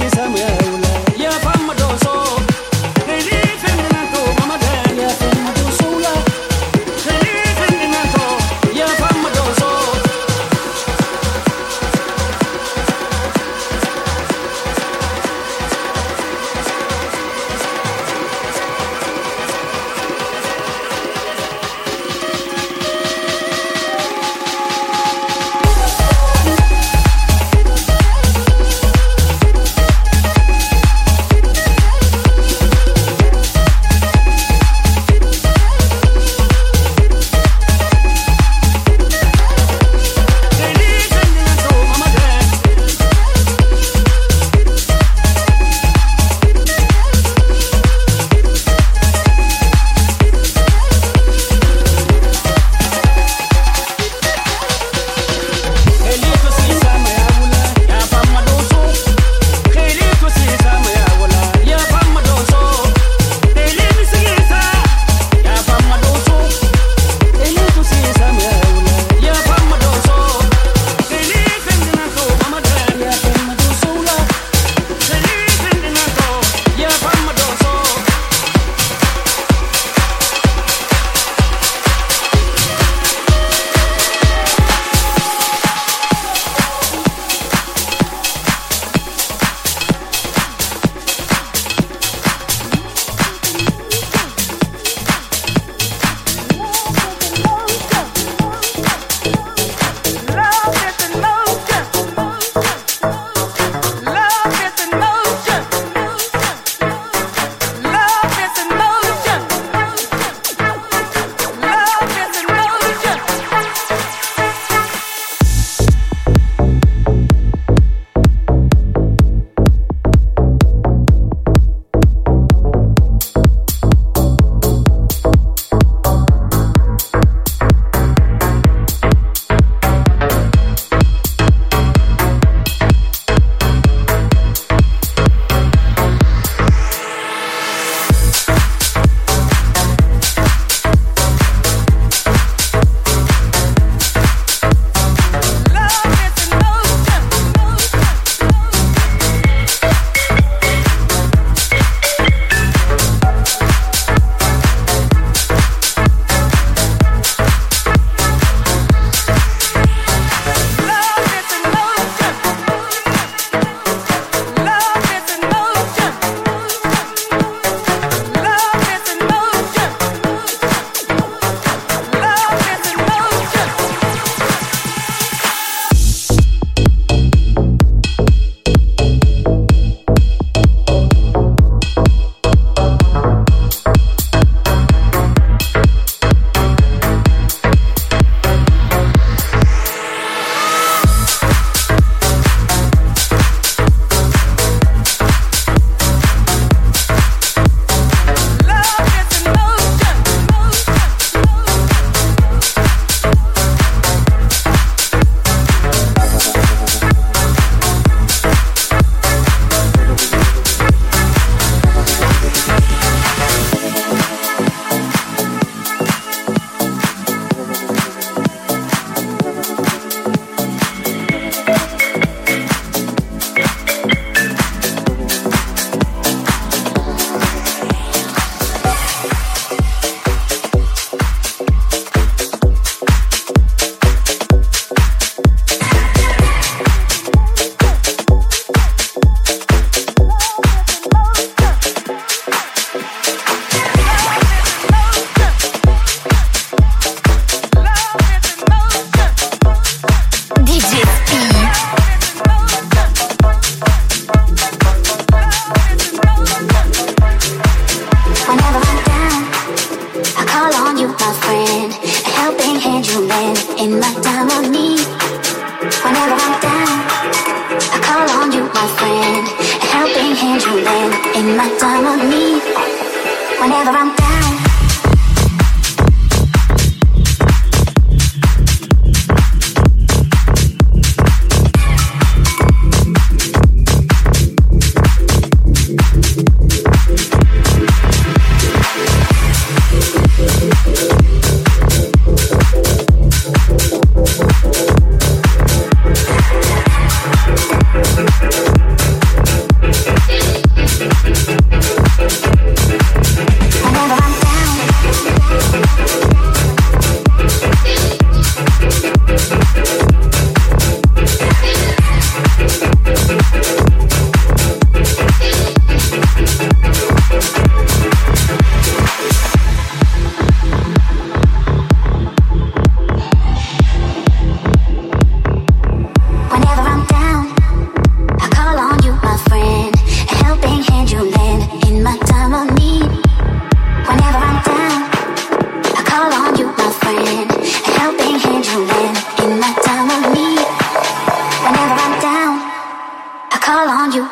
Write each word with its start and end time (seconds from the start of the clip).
bize 0.00 0.28
Mevla 0.28 1.09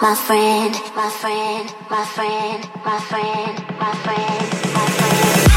my 0.00 0.14
friend, 0.14 0.80
my 0.94 1.10
friend, 1.10 1.74
my 1.90 2.04
friend, 2.04 2.68
my 2.84 3.00
friend, 3.00 3.64
my 3.80 3.94
friend, 3.94 4.48
my 4.72 4.86
friend. 4.90 5.48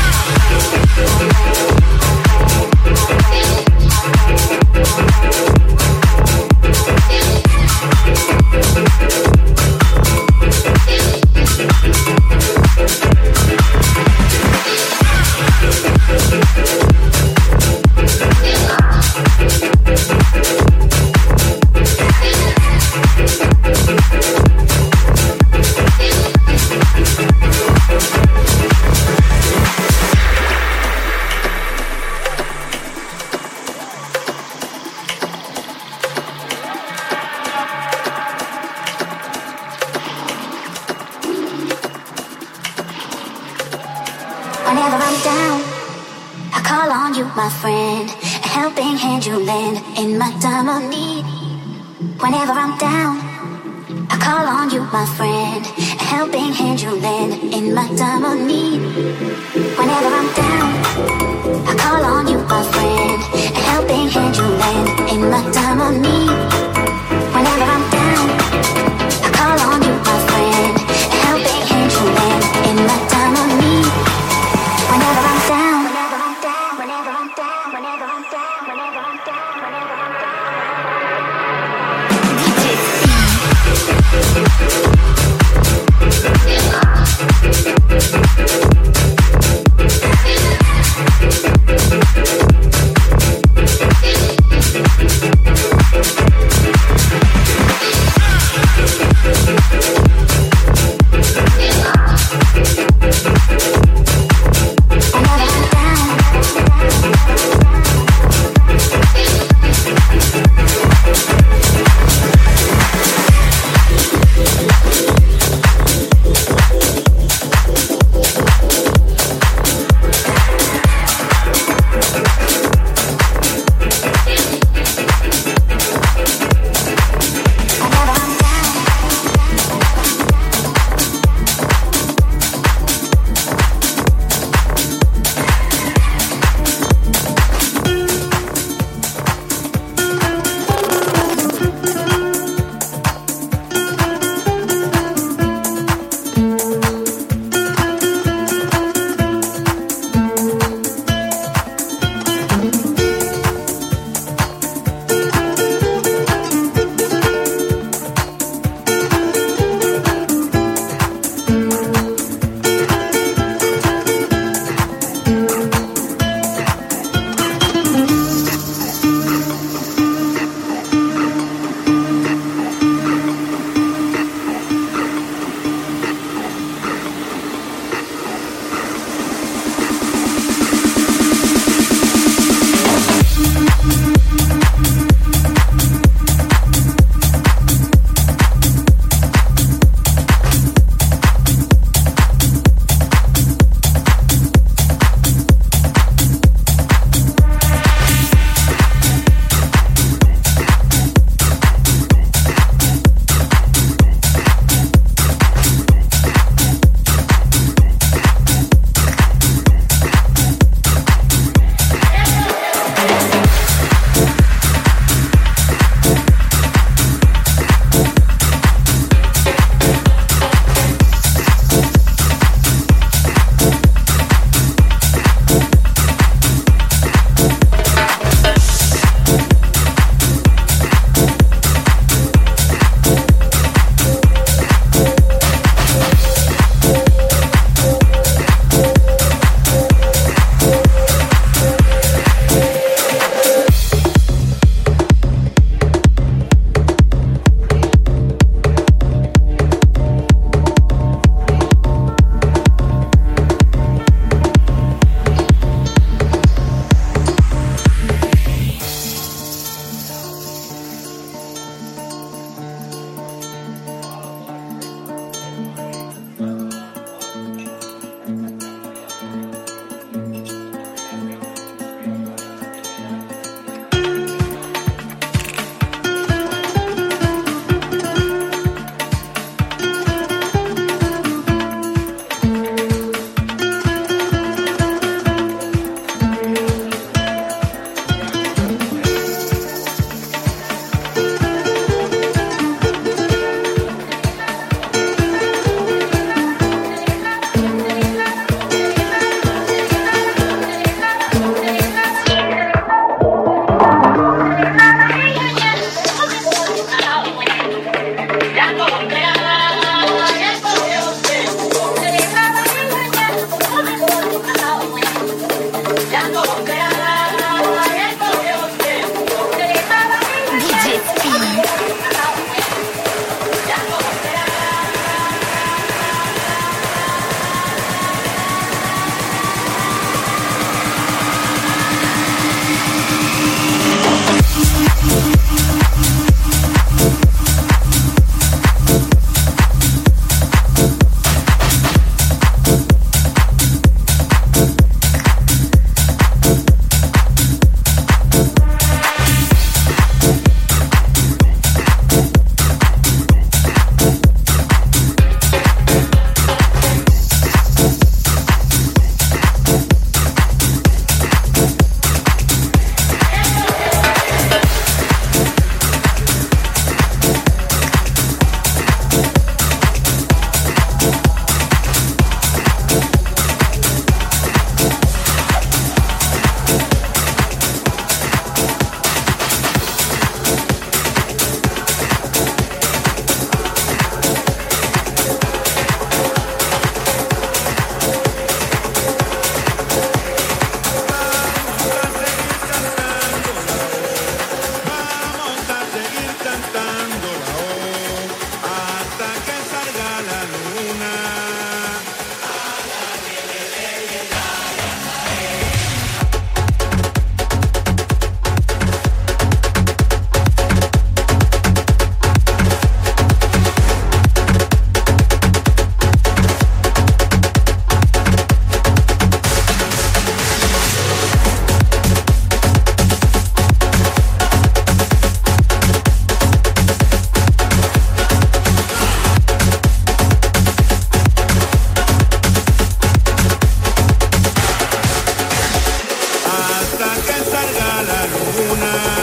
que 437.19 437.51
salga 437.51 438.03
la 438.03 438.25
luna. 438.27 439.20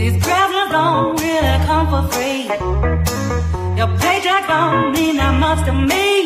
These 0.00 0.16
problems 0.16 0.72
don't 0.72 1.20
really 1.20 1.56
come 1.66 1.86
for 1.90 2.02
free. 2.10 2.44
Your 3.76 3.90
paycheck 3.98 4.48
don't 4.48 4.92
mean 4.92 5.16
that 5.18 5.38
much 5.38 5.62
to 5.66 5.74
me. 5.74 6.24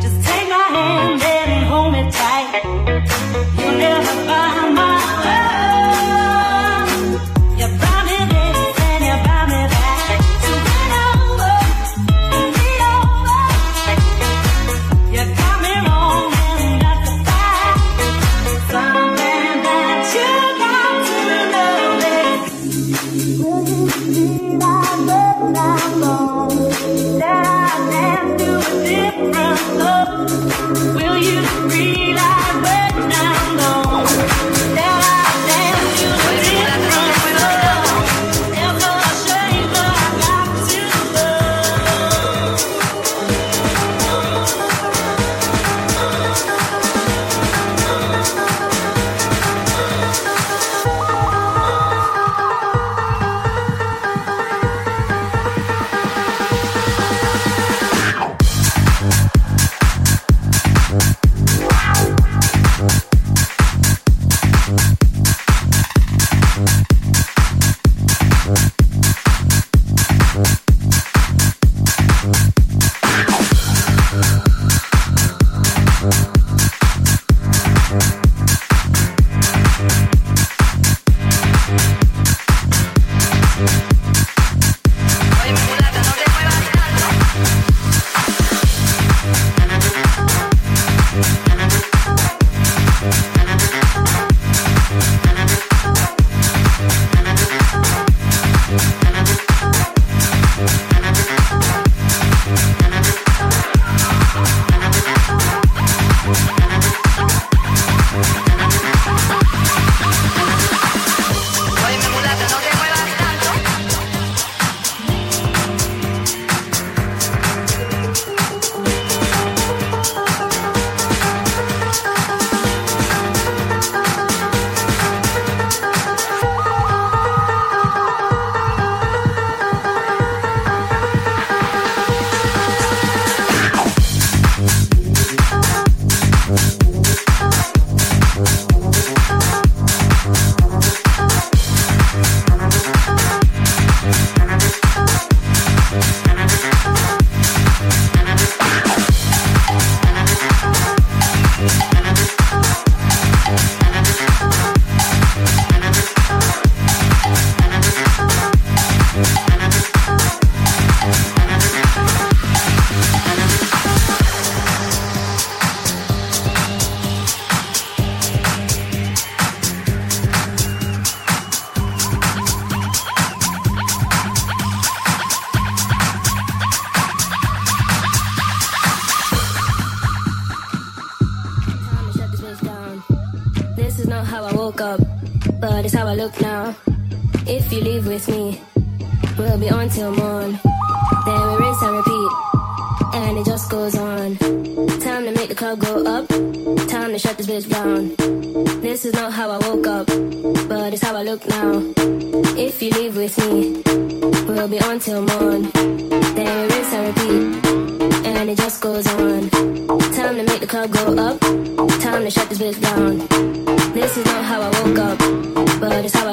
Just 0.00 0.16
take 0.24 0.48
my 0.48 0.64
hand 0.72 1.22
and 1.22 1.66
hold 1.66 1.92
me 1.92 2.10
tight. 2.10 2.64
You 3.58 3.70
never 3.76 4.27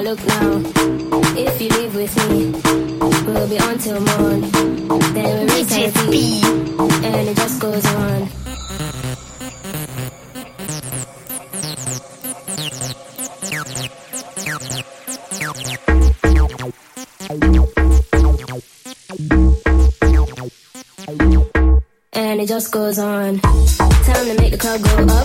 look 0.06 0.24
now. 0.28 0.62
If 1.36 1.60
you 1.60 1.70
leave 1.70 1.96
with 1.96 2.16
me, 2.30 2.52
we'll 3.26 3.50
be 3.50 3.58
on 3.58 3.80
till 3.80 4.00
morn. 4.00 4.42
Then 5.16 5.48
we 5.48 5.54
reach 5.56 5.72
our 5.72 5.90
and 7.04 7.28
it 7.28 7.36
just 7.36 7.60
goes 7.60 7.86
on. 7.88 8.30
And 22.14 22.42
it 22.42 22.48
just 22.48 22.72
goes 22.72 23.00
on. 23.00 23.40
Time 23.40 24.26
to 24.28 24.36
make 24.40 24.52
the 24.52 24.58
club 24.60 24.82
go 24.84 25.14
up. 25.16 25.25